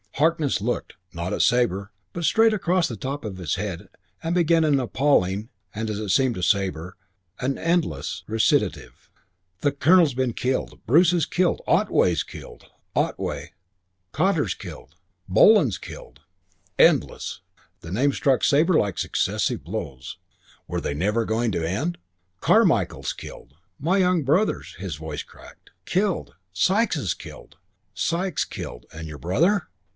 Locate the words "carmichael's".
22.41-23.13